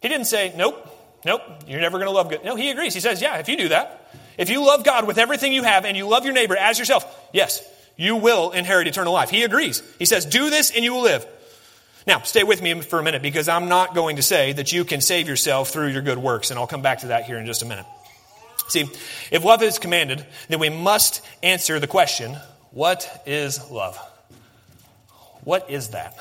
[0.00, 0.88] He didn't say, Nope,
[1.24, 2.44] nope, you're never going to love God.
[2.44, 2.94] No, he agrees.
[2.94, 5.84] He says, Yeah, if you do that, if you love God with everything you have
[5.84, 7.62] and you love your neighbor as yourself, yes,
[7.96, 9.30] you will inherit eternal life.
[9.30, 9.82] He agrees.
[9.98, 11.26] He says, Do this and you will live.
[12.06, 14.84] Now, stay with me for a minute because I'm not going to say that you
[14.84, 17.46] can save yourself through your good works, and I'll come back to that here in
[17.46, 17.86] just a minute.
[18.72, 18.88] See,
[19.30, 22.36] if love is commanded, then we must answer the question
[22.70, 23.98] what is love?
[25.44, 26.16] What is that?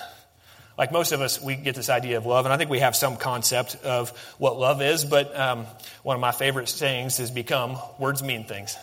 [0.78, 2.94] Like most of us, we get this idea of love, and I think we have
[2.94, 5.66] some concept of what love is, but um,
[6.04, 8.76] one of my favorite sayings has become words mean things.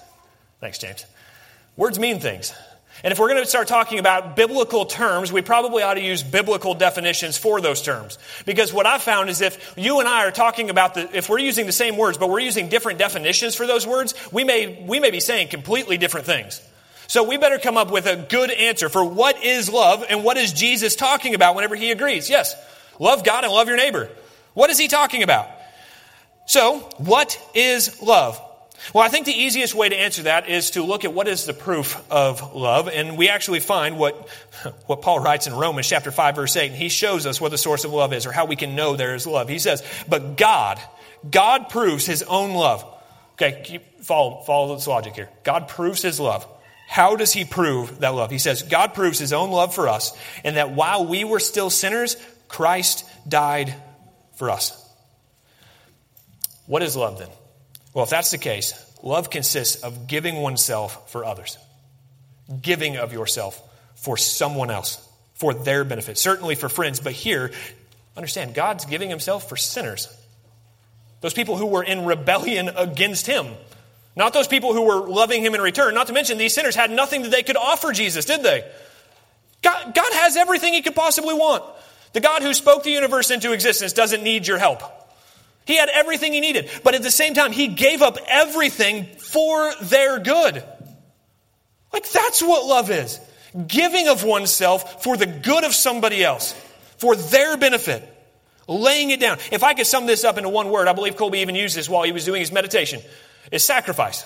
[0.61, 1.05] Thanks, James.
[1.77, 2.55] Words mean things.
[3.05, 6.23] And if we're going to start talking about biblical terms, we probably ought to use
[6.23, 8.19] biblical definitions for those terms.
[8.45, 11.39] Because what I've found is if you and I are talking about the, if we're
[11.39, 14.99] using the same words, but we're using different definitions for those words, we may, we
[14.99, 16.61] may be saying completely different things.
[17.07, 20.37] So we better come up with a good answer for what is love and what
[20.37, 22.29] is Jesus talking about whenever he agrees.
[22.29, 22.55] Yes,
[22.99, 24.11] love God and love your neighbor.
[24.55, 25.49] What is he talking about?
[26.47, 28.41] So, what is love?
[28.95, 31.45] Well, I think the easiest way to answer that is to look at what is
[31.45, 32.89] the proof of love.
[32.89, 34.29] And we actually find what,
[34.87, 36.69] what Paul writes in Romans chapter 5 verse 8.
[36.69, 38.97] And he shows us what the source of love is or how we can know
[38.97, 39.49] there is love.
[39.49, 40.81] He says, but God,
[41.29, 42.85] God proves his own love.
[43.35, 45.29] Okay, keep, follow, follow this logic here.
[45.45, 46.47] God proves his love.
[46.89, 48.31] How does he prove that love?
[48.31, 51.71] He says, God proves his own love for us and that while we were still
[51.71, 52.17] sinners,
[52.49, 53.75] Christ died
[54.37, 54.85] for us.
[56.67, 57.29] What is love then?
[57.99, 61.59] Well, if that's the case, love consists of giving oneself for others,
[62.63, 63.61] giving of yourself
[63.97, 67.51] for someone else, for their benefit, certainly for friends, but here,
[68.17, 70.17] understand, God's giving himself for sinners.
[71.23, 73.49] Those people who were in rebellion against him.
[74.15, 75.93] Not those people who were loving him in return.
[75.95, 78.63] Not to mention, these sinners had nothing that they could offer Jesus, did they?
[79.61, 81.65] God, God has everything he could possibly want.
[82.13, 84.85] The God who spoke the universe into existence doesn't need your help.
[85.69, 89.71] He had everything he needed, but at the same time, he gave up everything for
[89.83, 90.65] their good.
[91.93, 93.21] Like, that's what love is
[93.67, 96.55] giving of oneself for the good of somebody else,
[96.97, 98.03] for their benefit,
[98.67, 99.37] laying it down.
[99.53, 101.87] If I could sum this up into one word, I believe Colby even used this
[101.87, 103.03] while he was doing his meditation,
[103.53, 104.25] is sacrifice.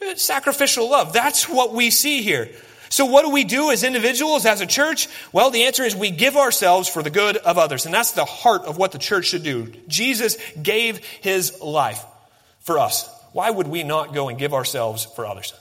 [0.00, 1.12] It's sacrificial love.
[1.12, 2.50] That's what we see here.
[2.96, 5.06] So, what do we do as individuals, as a church?
[5.30, 7.84] Well, the answer is we give ourselves for the good of others.
[7.84, 9.70] And that's the heart of what the church should do.
[9.86, 12.02] Jesus gave his life
[12.60, 13.06] for us.
[13.32, 15.52] Why would we not go and give ourselves for others?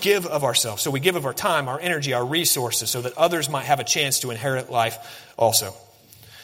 [0.00, 0.80] Give of ourselves.
[0.80, 3.80] So, we give of our time, our energy, our resources, so that others might have
[3.80, 5.74] a chance to inherit life also.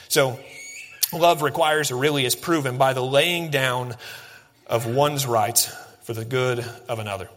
[0.09, 0.38] So,
[1.14, 3.96] love requires, or really is proven, by the laying down
[4.66, 7.31] of one's rights for the good of another.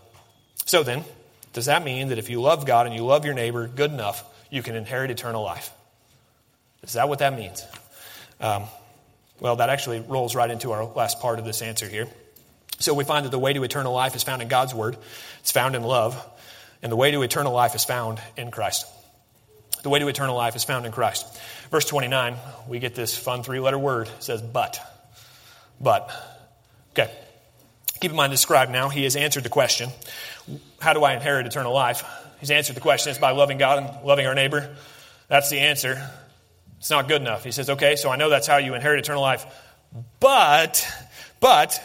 [0.65, 1.05] So, then,
[1.53, 4.23] does that mean that if you love God and you love your neighbor good enough,
[4.49, 5.71] you can inherit eternal life?
[6.83, 7.65] Is that what that means?
[8.39, 8.63] Um,
[9.39, 12.07] well, that actually rolls right into our last part of this answer here.
[12.79, 14.97] So we find that the way to eternal life is found in God's Word,
[15.39, 16.15] it's found in love,
[16.81, 18.87] and the way to eternal life is found in Christ.
[19.83, 21.25] The way to eternal life is found in Christ.
[21.69, 22.35] Verse 29,
[22.67, 24.07] we get this fun three letter word.
[24.07, 24.79] It says, but.
[25.79, 26.11] But.
[26.91, 27.11] Okay.
[28.01, 29.89] Keep in mind, this scribe now, he has answered the question
[30.81, 32.03] how do I inherit eternal life?
[32.39, 33.11] He's answered the question.
[33.11, 34.75] It's by loving God and loving our neighbor.
[35.27, 36.09] That's the answer.
[36.79, 37.43] It's not good enough.
[37.43, 39.45] He says, okay, so I know that's how you inherit eternal life.
[40.19, 40.91] But,
[41.39, 41.79] but,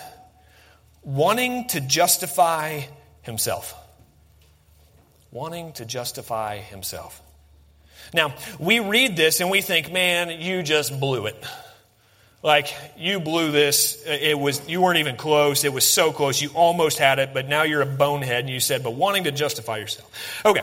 [1.03, 2.81] wanting to justify
[3.21, 3.75] himself.
[5.31, 7.21] Wanting to justify himself.
[8.15, 11.37] Now, we read this and we think, man, you just blew it.
[12.43, 14.03] Like you blew this.
[14.07, 15.65] It was you weren't even close.
[15.65, 16.41] It was so close.
[16.41, 19.33] You almost had it, but now you're a bonehead and you said, but wanting to
[19.33, 20.43] justify yourself.
[20.45, 20.63] Okay.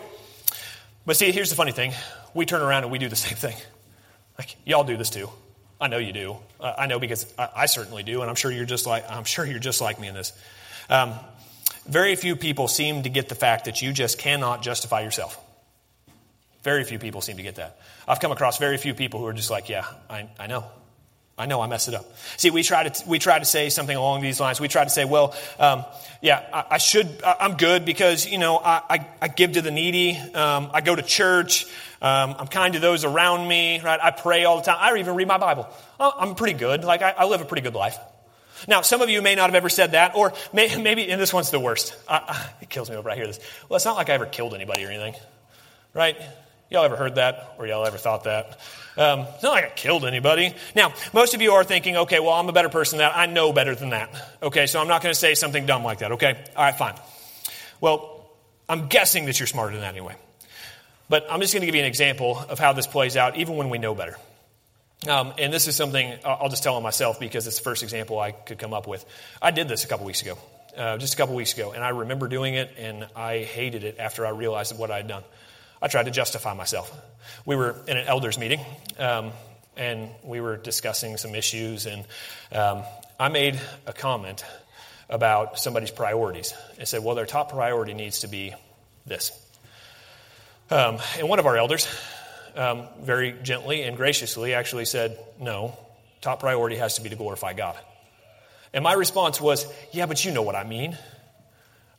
[1.06, 1.94] But see, here's the funny thing.
[2.34, 3.56] We turn around and we do the same thing.
[4.38, 5.30] Like y'all do this too.
[5.82, 6.38] I know you do.
[6.60, 9.26] Uh, I know because I, I, certainly do, and I'm sure you're just like I'm
[9.26, 10.32] sure you're just like me in this.
[10.90, 11.14] Um,
[11.86, 15.38] very few people seem to get the fact that you just cannot justify yourself.
[16.64, 17.78] Very few people seem to get that.
[18.08, 20.66] I've come across very few people who are just like, yeah, I, I know.
[21.36, 22.06] I know I messed it up.
[22.38, 24.60] See, we try to we try to say something along these lines.
[24.60, 25.84] We try to say, well, um,
[26.22, 27.10] yeah, I, I, should.
[27.24, 30.16] I'm good because you know I, I, I give to the needy.
[30.16, 31.66] Um, I go to church.
[32.04, 33.80] Um, I'm kind to those around me.
[33.82, 34.00] Right?
[34.02, 34.78] I pray all the time.
[34.80, 35.68] I even read my Bible.
[36.00, 36.84] Oh, I'm pretty good.
[36.84, 37.98] Like I, live a pretty good life.
[38.68, 41.34] Now, some of you may not have ever said that, or may, maybe, and this
[41.34, 41.96] one's the worst.
[42.62, 43.40] it kills me whenever I hear this.
[43.68, 45.16] Well, it's not like I ever killed anybody or anything,
[45.96, 46.16] right?
[46.74, 48.58] Y'all ever heard that, or y'all ever thought that?
[48.98, 50.56] Um, it's not like I killed anybody.
[50.76, 53.16] Now, most of you are thinking, okay, well, I'm a better person than that.
[53.16, 54.10] I know better than that.
[54.42, 56.44] Okay, so I'm not going to say something dumb like that, okay?
[56.56, 56.96] All right, fine.
[57.80, 58.28] Well,
[58.68, 60.16] I'm guessing that you're smarter than that anyway.
[61.10, 63.56] But I'm just going to give you an example of how this plays out, even
[63.56, 64.18] when we know better.
[65.08, 68.18] Um, and this is something I'll just tell on myself because it's the first example
[68.18, 69.06] I could come up with.
[69.40, 70.40] I did this a couple weeks ago,
[70.76, 74.00] uh, just a couple weeks ago, and I remember doing it, and I hated it
[74.00, 75.24] after I realized what I had done.
[75.84, 76.90] I tried to justify myself.
[77.46, 78.62] We were in an elders meeting,
[78.98, 79.34] um,
[79.76, 82.06] and we were discussing some issues, and
[82.54, 82.84] um,
[83.20, 84.46] I made a comment
[85.10, 88.54] about somebody's priorities and said, well, their top priority needs to be
[89.06, 89.34] this.
[90.72, 91.86] Um, and one of our elders,
[92.56, 95.78] um, very gently and graciously, actually said, no,
[96.22, 97.78] top priority has to be to glorify God.
[98.74, 100.98] And my response was, yeah, but you know what I mean.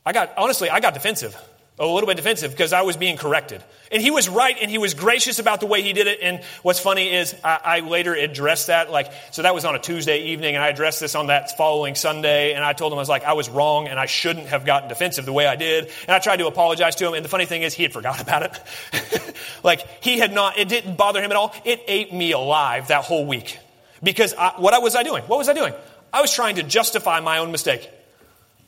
[0.06, 1.36] I got, honestly, I got defensive
[1.76, 3.62] a little bit defensive because I was being corrected.
[3.90, 6.20] And he was right and he was gracious about the way he did it.
[6.22, 8.92] And what's funny is I, I, later addressed that.
[8.92, 11.96] Like, so that was on a Tuesday evening and I addressed this on that following
[11.96, 12.54] Sunday.
[12.54, 14.88] And I told him I was like, I was wrong and I shouldn't have gotten
[14.88, 15.90] defensive the way I did.
[16.06, 17.14] And I tried to apologize to him.
[17.14, 19.34] And the funny thing is he had forgot about it.
[19.64, 21.52] like he had not, it didn't bother him at all.
[21.64, 23.58] It ate me alive that whole week
[24.00, 25.24] because I, what was I doing?
[25.24, 25.74] What was I doing?
[26.12, 27.90] I was trying to justify my own mistake.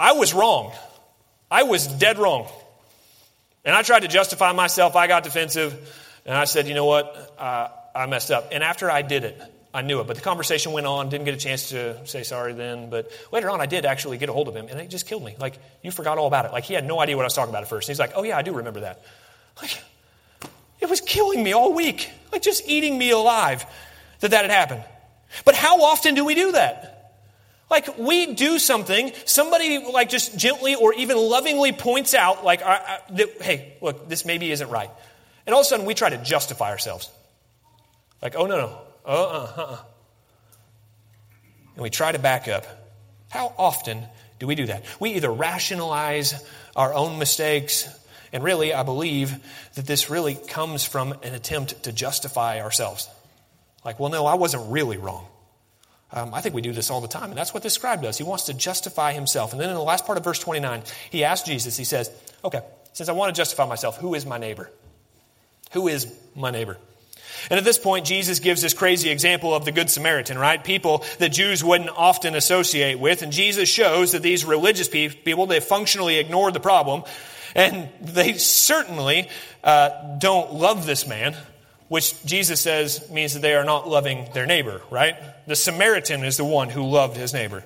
[0.01, 0.73] I was wrong.
[1.49, 2.49] I was dead wrong.
[3.66, 4.96] And I tried to justify myself.
[4.96, 5.74] I got defensive.
[6.24, 7.35] And I said, you know what?
[7.37, 8.48] Uh, I messed up.
[8.52, 9.42] And after I did it,
[9.74, 10.07] I knew it.
[10.07, 11.09] But the conversation went on.
[11.09, 12.90] Didn't get a chance to say sorry then.
[12.90, 14.68] But later on, I did actually get a hold of him.
[14.70, 15.35] And it just killed me.
[15.38, 16.52] Like, you forgot all about it.
[16.52, 17.88] Like, he had no idea what I was talking about at first.
[17.88, 19.02] And he's like, oh, yeah, I do remember that.
[19.61, 19.83] Like,
[20.81, 22.09] it was killing me all week.
[22.31, 23.66] Like, just eating me alive
[24.20, 24.85] that that had happened.
[25.44, 26.95] But how often do we do that?
[27.68, 33.74] Like we do something, somebody like just gently or even lovingly points out, like, hey,
[33.81, 34.90] look, this maybe isn't right.
[35.46, 37.11] And all of a sudden we try to justify ourselves.
[38.22, 39.79] Like, oh, no, no, uh uh, uh uh.
[41.74, 42.66] And we try to back up.
[43.29, 44.02] How often
[44.38, 44.85] do we do that?
[45.00, 46.35] We either rationalize
[46.74, 47.88] our own mistakes,
[48.33, 49.37] and really, I believe
[49.74, 53.09] that this really comes from an attempt to justify ourselves.
[53.85, 55.26] Like, well, no, I wasn't really wrong.
[56.12, 58.16] Um, I think we do this all the time, and that's what this scribe does.
[58.16, 59.53] He wants to justify himself.
[59.53, 62.11] And then in the last part of verse 29, he asks Jesus, he says,
[62.45, 62.61] Okay,
[62.92, 64.71] since I want to justify myself, who is my neighbor?
[65.73, 66.79] Who is my neighbor?
[67.51, 70.62] And at this point, Jesus gives this crazy example of the Good Samaritan, right?
[70.62, 73.23] People that Jews wouldn't often associate with.
[73.23, 77.05] And Jesus shows that these religious people, they functionally ignored the problem.
[77.55, 79.29] And they certainly
[79.62, 81.37] uh, don't love this man,
[81.88, 85.16] which Jesus says means that they are not loving their neighbor, right?
[85.46, 87.64] The Samaritan is the one who loved his neighbor.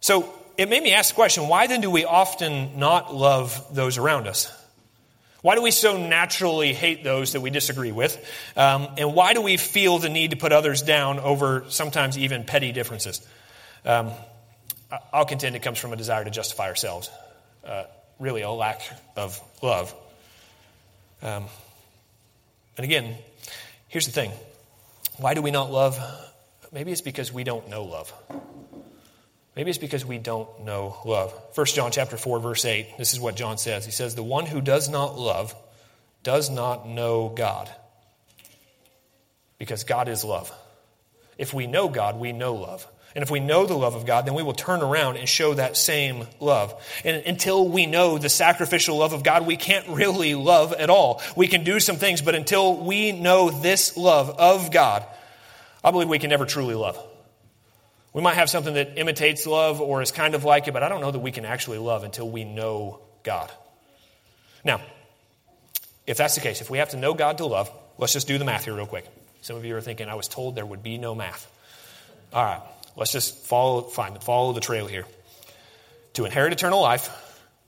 [0.00, 3.98] So it made me ask the question why then do we often not love those
[3.98, 4.52] around us?
[5.42, 8.16] Why do we so naturally hate those that we disagree with?
[8.56, 12.42] Um, and why do we feel the need to put others down over sometimes even
[12.44, 13.24] petty differences?
[13.84, 14.10] Um,
[15.12, 17.10] I'll contend it comes from a desire to justify ourselves,
[17.64, 17.84] uh,
[18.18, 18.80] really, a lack
[19.14, 19.94] of love.
[21.22, 21.44] Um,
[22.76, 23.16] and again,
[23.88, 24.32] here's the thing
[25.18, 25.98] why do we not love?
[26.72, 28.12] Maybe it's because we don't know love.
[29.54, 31.32] Maybe it's because we don't know love.
[31.54, 32.98] 1 John chapter 4 verse 8.
[32.98, 33.86] This is what John says.
[33.86, 35.54] He says, "The one who does not love
[36.22, 37.70] does not know God."
[39.58, 40.52] Because God is love.
[41.38, 42.86] If we know God, we know love.
[43.16, 45.54] And if we know the love of God, then we will turn around and show
[45.54, 46.74] that same love.
[47.02, 51.22] And until we know the sacrificial love of God, we can't really love at all.
[51.34, 55.02] We can do some things, but until we know this love of God,
[55.82, 57.02] I believe we can never truly love.
[58.12, 60.90] We might have something that imitates love or is kind of like it, but I
[60.90, 63.50] don't know that we can actually love until we know God.
[64.62, 64.82] Now,
[66.06, 68.36] if that's the case, if we have to know God to love, let's just do
[68.36, 69.06] the math here real quick.
[69.40, 71.50] Some of you are thinking, I was told there would be no math.
[72.32, 72.60] All right,
[72.96, 75.04] let's just follow, fine, follow the trail here.
[76.14, 77.10] To inherit eternal life,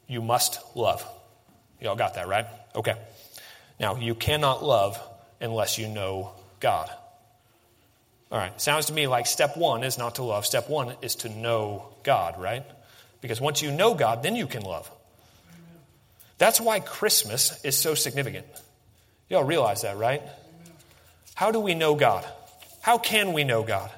[0.07, 1.07] you must love.
[1.81, 2.47] Y'all got that, right?
[2.75, 2.95] Okay.
[3.79, 5.01] Now, you cannot love
[5.41, 6.91] unless you know God.
[8.31, 10.45] All right, sounds to me like step one is not to love.
[10.45, 12.65] Step one is to know God, right?
[13.21, 14.91] Because once you know God, then you can love.
[16.37, 18.47] That's why Christmas is so significant.
[19.29, 20.23] Y'all realize that, right?
[21.35, 22.25] How do we know God?
[22.81, 23.91] How can we know God?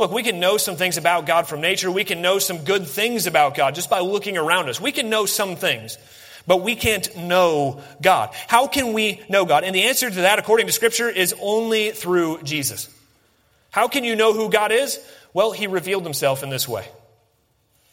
[0.00, 1.90] Look, we can know some things about God from nature.
[1.90, 4.80] We can know some good things about God just by looking around us.
[4.80, 5.98] We can know some things,
[6.46, 8.30] but we can't know God.
[8.48, 9.62] How can we know God?
[9.62, 12.88] And the answer to that, according to Scripture, is only through Jesus.
[13.72, 14.98] How can you know who God is?
[15.34, 16.88] Well, he revealed himself in this way.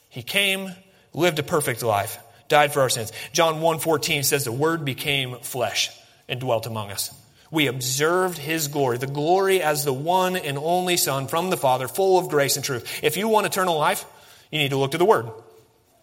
[0.08, 0.72] He came,
[1.14, 3.12] lived a perfect life, died for our sins.
[3.34, 5.92] John 1:14 says the word became flesh
[6.30, 7.14] and dwelt among us.
[7.50, 11.88] We observed his glory, the glory as the one and only Son from the Father,
[11.88, 13.00] full of grace and truth.
[13.04, 14.06] If you want eternal life,
[14.52, 15.30] you need to look to the Word.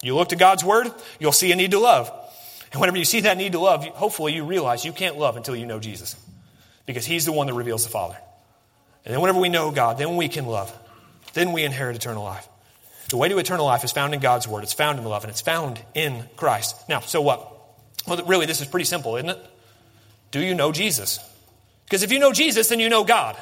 [0.03, 2.11] You look to God's Word, you'll see a need to love.
[2.73, 5.55] And whenever you see that need to love, hopefully you realize you can't love until
[5.55, 6.17] you know Jesus.
[6.87, 8.17] Because he's the one that reveals the Father.
[9.05, 10.77] And then whenever we know God, then we can love.
[11.35, 12.49] Then we inherit eternal life.
[13.11, 14.63] The way to eternal life is found in God's Word.
[14.63, 16.89] It's found in love, and it's found in Christ.
[16.89, 17.53] Now, so what?
[18.07, 19.39] Well, really, this is pretty simple, isn't it?
[20.31, 21.21] Do you know Jesus?
[21.85, 23.37] Because if you know Jesus, then you know God.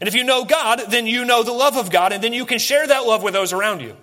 [0.00, 2.46] And if you know God, then you know the love of God, and then you
[2.46, 3.96] can share that love with those around you.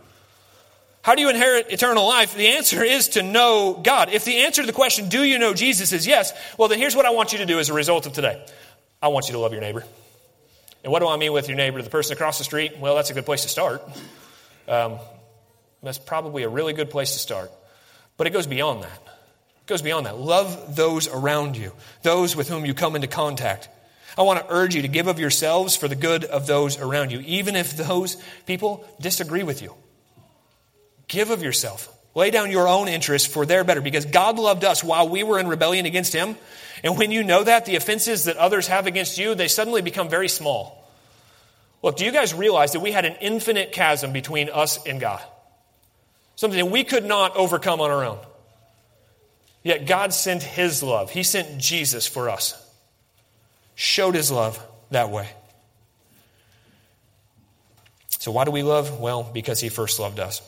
[1.01, 2.36] How do you inherit eternal life?
[2.36, 4.10] The answer is to know God.
[4.10, 6.95] If the answer to the question, do you know Jesus, is yes, well, then here's
[6.95, 8.43] what I want you to do as a result of today
[9.01, 9.84] I want you to love your neighbor.
[10.84, 11.81] And what do I mean with your neighbor?
[11.81, 12.77] The person across the street?
[12.79, 13.84] Well, that's a good place to start.
[14.67, 14.97] Um,
[15.84, 17.51] that's probably a really good place to start.
[18.17, 19.01] But it goes beyond that.
[19.62, 20.17] It goes beyond that.
[20.17, 23.69] Love those around you, those with whom you come into contact.
[24.17, 27.12] I want to urge you to give of yourselves for the good of those around
[27.12, 28.15] you, even if those
[28.46, 29.73] people disagree with you.
[31.08, 31.92] Give of yourself.
[32.15, 35.37] Lay down your own interests for their better because God loved us while we were
[35.37, 36.37] in rebellion against Him.
[36.81, 40.08] And when you know that, the offenses that others have against you, they suddenly become
[40.08, 40.89] very small.
[41.83, 45.21] Look, do you guys realize that we had an infinite chasm between us and God?
[46.37, 48.19] Something that we could not overcome on our own.
[49.62, 51.12] Yet God sent His love.
[51.12, 52.64] He sent Jesus for us
[53.76, 54.62] showed his love
[54.92, 55.30] that way.
[58.19, 59.00] So, why do we love?
[59.00, 60.42] Well, because he first loved us.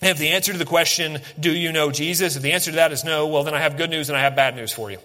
[0.00, 2.36] And if the answer to the question, do you know Jesus?
[2.36, 4.22] If the answer to that is no, well, then I have good news and I
[4.22, 4.98] have bad news for you.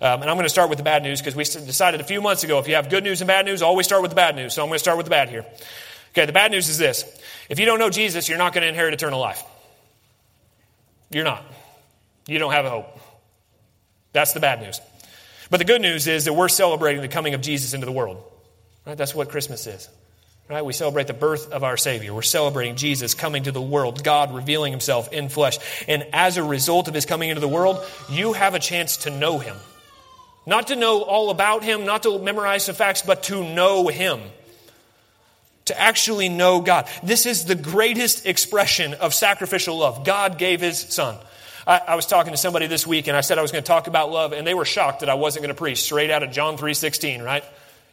[0.00, 2.20] Um, and I'm going to start with the bad news because we decided a few
[2.20, 4.34] months ago if you have good news and bad news, always start with the bad
[4.34, 4.54] news.
[4.54, 5.46] So I'm going to start with the bad here.
[6.10, 7.04] Okay, the bad news is this
[7.48, 9.42] if you don't know Jesus, you're not going to inherit eternal life.
[11.10, 11.44] You're not.
[12.26, 12.98] You don't have a hope.
[14.12, 14.80] That's the bad news.
[15.50, 18.22] But the good news is that we're celebrating the coming of Jesus into the world.
[18.86, 18.96] Right?
[18.96, 19.88] That's what Christmas is.
[20.48, 20.64] Right?
[20.64, 22.12] We celebrate the birth of our Savior.
[22.12, 25.58] We're celebrating Jesus coming to the world, God revealing himself in flesh.
[25.88, 29.10] And as a result of his coming into the world, you have a chance to
[29.10, 29.56] know him.
[30.44, 34.20] Not to know all about him, not to memorize the facts, but to know him.
[35.66, 36.88] To actually know God.
[37.04, 40.04] This is the greatest expression of sacrificial love.
[40.04, 41.16] God gave his son.
[41.66, 43.68] I, I, was talking to somebody this week and I said I was going to
[43.68, 46.22] talk about love, and they were shocked that I wasn't going to preach straight out
[46.22, 47.44] of John 3.16, right?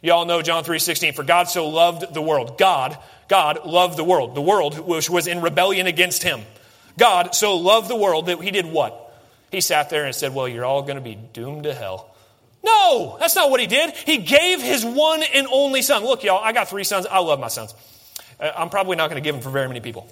[0.02, 1.14] You all know John 3.16.
[1.14, 2.58] For God so loved the world.
[2.58, 2.96] God,
[3.28, 4.34] God loved the world.
[4.34, 6.40] The world which was in rebellion against him.
[6.98, 9.06] God so loved the world that he did what?
[9.50, 12.14] He sat there and said, Well, you're all going to be doomed to hell.
[12.62, 13.90] No, that's not what he did.
[13.94, 16.04] He gave his one and only son.
[16.04, 17.06] Look, y'all, I got three sons.
[17.06, 17.74] I love my sons.
[18.38, 20.08] Uh, I'm probably not going to give them for very many people.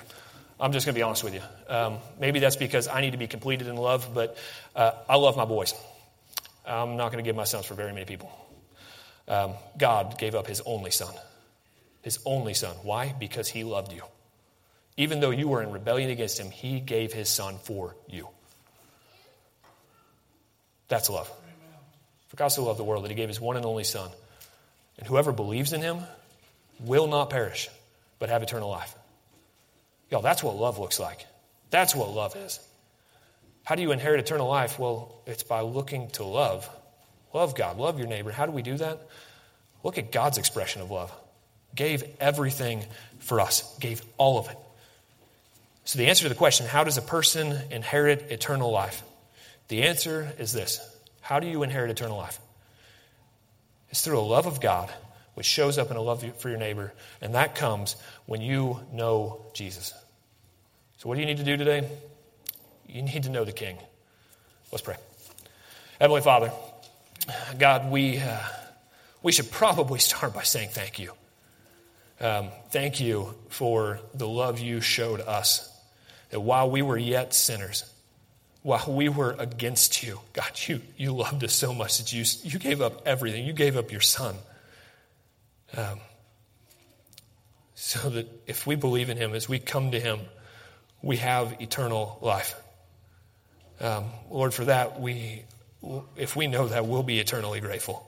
[0.61, 1.43] I'm just going to be honest with you.
[1.69, 4.37] Um, maybe that's because I need to be completed in love, but
[4.75, 5.75] uh, I love my boys.
[6.67, 8.31] I'm not going to give my sons for very many people.
[9.29, 11.15] Um, God gave up his only son.
[12.03, 12.75] His only son.
[12.83, 13.15] Why?
[13.19, 14.03] Because he loved you.
[14.97, 18.29] Even though you were in rebellion against him, he gave his son for you.
[20.89, 21.31] That's love.
[22.29, 24.11] For God so loved the world that he gave his one and only Son.
[24.99, 26.01] And whoever believes in him
[26.81, 27.69] will not perish,
[28.19, 28.95] but have eternal life.
[30.11, 31.27] Y'all, that's what love looks like.
[31.71, 32.61] That's what love is.
[33.65, 34.79] How do you inherit eternal life?
[34.79, 36.69] Well, it's by looking to love.
[37.35, 38.31] Love God, love your neighbor.
[38.31, 39.07] How do we do that?
[39.83, 41.13] Look at God's expression of love.
[41.75, 42.85] Gave everything
[43.19, 44.57] for us, gave all of it.
[45.85, 49.03] So, the answer to the question, how does a person inherit eternal life?
[49.69, 50.81] The answer is this
[51.21, 52.41] how do you inherit eternal life?
[53.91, 54.91] It's through a love of God,
[55.39, 57.95] which shows up in a love for your neighbor, and that comes
[58.27, 59.95] when you know Jesus.
[60.97, 61.89] So, what do you need to do today?
[62.89, 63.79] You need to know the King.
[64.73, 64.97] Let's pray.
[66.01, 66.51] Heavenly Father,
[67.57, 68.37] God, we, uh,
[69.23, 71.13] we should probably start by saying thank you.
[72.21, 75.73] Um, thank you for the love you showed us.
[76.31, 77.85] That while we were yet sinners,
[78.63, 82.59] while we were against you, God, you, you loved us so much that you, you
[82.59, 83.47] gave up everything.
[83.47, 84.35] You gave up your son.
[85.77, 86.01] Um,
[87.75, 90.21] so that if we believe in him, as we come to him,
[91.01, 92.55] we have eternal life.
[93.81, 95.45] Um, Lord, for that, we,
[96.17, 98.05] if we know that, we'll be eternally grateful.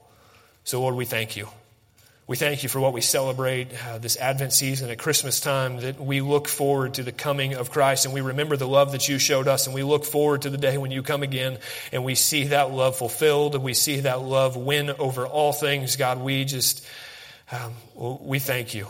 [0.64, 1.48] So, Lord, we thank you.
[2.26, 6.00] We thank you for what we celebrate uh, this Advent season at Christmas time, that
[6.00, 9.18] we look forward to the coming of Christ and we remember the love that you
[9.18, 11.58] showed us, and we look forward to the day when you come again
[11.92, 15.96] and we see that love fulfilled and we see that love win over all things.
[15.96, 16.86] God, we just,
[17.52, 17.74] um,
[18.26, 18.88] we thank you.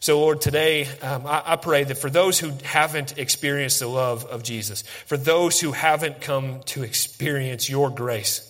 [0.00, 4.24] So, Lord, today um, I, I pray that for those who haven't experienced the love
[4.26, 8.44] of Jesus, for those who haven't come to experience your grace,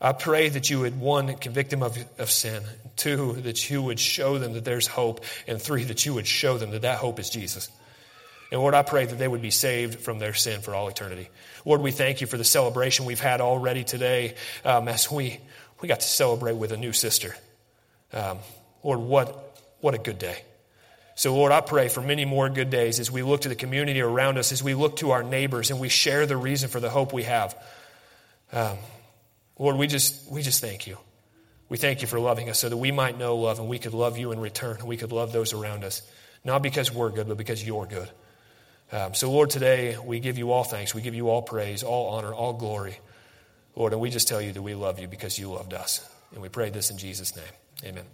[0.00, 2.62] I pray that you would, one, convict them of, of sin,
[2.96, 6.56] two, that you would show them that there's hope, and three, that you would show
[6.56, 7.68] them that that hope is Jesus.
[8.52, 11.28] And Lord, I pray that they would be saved from their sin for all eternity.
[11.64, 15.38] Lord, we thank you for the celebration we've had already today um, as we,
[15.80, 17.36] we got to celebrate with a new sister.
[18.12, 18.38] Um,
[18.82, 20.42] Lord, what, what a good day.
[21.14, 24.00] So, Lord, I pray for many more good days as we look to the community
[24.00, 26.88] around us, as we look to our neighbors, and we share the reason for the
[26.88, 27.54] hope we have.
[28.52, 28.78] Um,
[29.58, 30.96] Lord, we just, we just thank you.
[31.68, 33.94] We thank you for loving us so that we might know love and we could
[33.94, 36.02] love you in return and we could love those around us.
[36.44, 38.08] Not because we're good, but because you're good.
[38.90, 40.94] Um, so, Lord, today we give you all thanks.
[40.94, 42.98] We give you all praise, all honor, all glory.
[43.76, 46.04] Lord, and we just tell you that we love you because you loved us.
[46.32, 47.44] And we pray this in Jesus' name.
[47.84, 48.04] Amen.